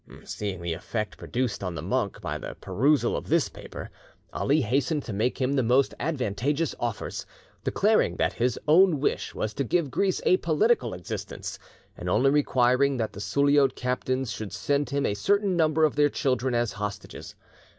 Seeing 0.23 0.63
the 0.63 0.73
effect 0.73 1.19
produced 1.19 1.63
on 1.63 1.75
the 1.75 1.83
monk 1.83 2.21
by 2.21 2.39
the 2.39 2.55
perusal 2.55 3.15
of 3.15 3.29
this 3.29 3.49
paper, 3.49 3.91
Ali 4.33 4.61
hastened 4.61 5.03
to 5.03 5.13
make 5.13 5.39
him 5.39 5.53
the 5.53 5.61
most 5.61 5.93
advantageous 5.99 6.73
offers, 6.79 7.27
declaring 7.63 8.15
that 8.15 8.33
his 8.33 8.57
own 8.67 8.99
wish 8.99 9.35
was 9.35 9.53
to 9.53 9.63
give 9.63 9.91
Greece 9.91 10.19
a 10.25 10.37
political 10.37 10.95
existence, 10.95 11.59
and 11.95 12.09
only 12.09 12.31
requiring 12.31 12.97
that 12.97 13.13
the 13.13 13.21
Suliot 13.21 13.75
captains 13.75 14.31
should 14.31 14.53
send 14.53 14.89
him 14.89 15.05
a 15.05 15.13
certain 15.13 15.55
number 15.55 15.85
of 15.85 15.95
their 15.95 16.09
children 16.09 16.55
as 16.55 16.71
hostages. 16.71 17.35